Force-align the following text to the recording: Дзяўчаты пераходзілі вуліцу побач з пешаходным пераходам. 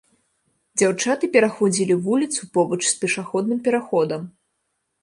Дзяўчаты 0.81 1.29
пераходзілі 1.35 1.99
вуліцу 2.09 2.41
побач 2.59 2.81
з 2.89 2.93
пешаходным 3.05 3.59
пераходам. 3.71 4.21